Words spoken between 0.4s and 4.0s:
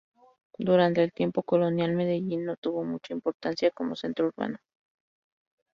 Durante el tiempo colonial Medellín no tuvo mucha importancia como